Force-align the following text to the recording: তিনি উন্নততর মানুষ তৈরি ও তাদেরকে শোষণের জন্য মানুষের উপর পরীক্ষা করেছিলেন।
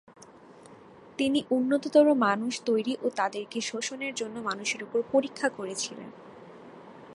তিনি 1.19 1.39
উন্নততর 1.51 2.07
মানুষ 2.21 2.53
তৈরি 2.65 2.93
ও 3.01 3.07
তাদেরকে 3.15 3.59
শোষণের 3.61 4.13
জন্য 4.15 4.35
মানুষের 4.39 4.81
উপর 4.83 4.99
পরীক্ষা 5.11 5.47
করেছিলেন। 5.49 6.09